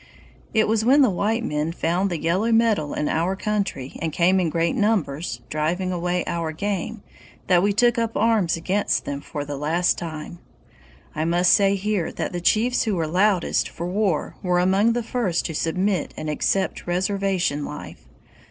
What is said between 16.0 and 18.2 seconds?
and accept reservation life.